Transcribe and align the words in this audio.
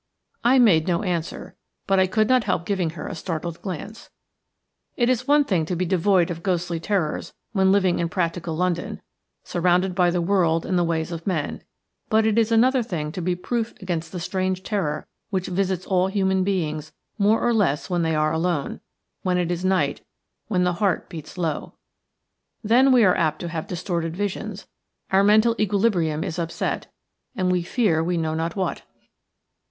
I 0.43 0.57
made 0.57 0.87
no 0.87 1.03
answer, 1.03 1.55
but 1.85 1.99
I 1.99 2.07
could 2.07 2.27
not 2.27 2.45
help 2.45 2.65
giving 2.65 2.89
her 2.97 3.05
a 3.07 3.13
startled 3.13 3.61
glance. 3.61 4.09
It 4.97 5.09
is 5.09 5.27
one 5.27 5.43
thing 5.43 5.63
to 5.67 5.75
be 5.75 5.85
devoid 5.85 6.31
of 6.31 6.41
ghostly 6.41 6.79
terrors 6.79 7.35
when 7.51 7.71
living 7.71 7.99
in 7.99 8.09
practical 8.09 8.55
London, 8.55 9.03
surrounded 9.43 9.93
by 9.93 10.09
the 10.09 10.19
world 10.19 10.65
and 10.65 10.75
the 10.75 10.83
ways 10.83 11.11
of 11.11 11.27
men, 11.27 11.61
but 12.09 12.25
it 12.25 12.39
is 12.39 12.51
another 12.51 12.81
thing 12.81 13.11
to 13.11 13.21
be 13.21 13.35
proof 13.35 13.75
against 13.79 14.11
the 14.11 14.19
strange 14.19 14.63
terror 14.63 15.05
which 15.29 15.45
visits 15.45 15.85
all 15.85 16.07
human 16.07 16.43
beings 16.43 16.93
more 17.19 17.39
or 17.39 17.53
less 17.53 17.87
when 17.87 18.01
they 18.01 18.15
are 18.15 18.33
alone, 18.33 18.79
when 19.21 19.37
it 19.37 19.51
is 19.51 19.63
night, 19.63 20.01
when 20.47 20.63
the 20.63 20.73
heart 20.81 21.09
beats 21.09 21.37
low. 21.37 21.75
Then 22.63 22.91
we 22.91 23.03
are 23.03 23.15
apt 23.15 23.37
to 23.41 23.49
have 23.49 23.67
distorted 23.67 24.17
visions, 24.17 24.65
our 25.11 25.23
mental 25.23 25.55
equilibrium 25.59 26.23
is 26.23 26.39
upset, 26.39 26.91
and 27.35 27.51
we 27.51 27.61
fear 27.61 28.03
we 28.03 28.17
know 28.17 28.33
not 28.33 28.55
what. 28.55 28.81